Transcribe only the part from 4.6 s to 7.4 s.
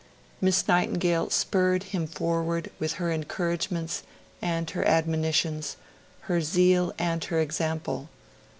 her admonitions, her zeal and her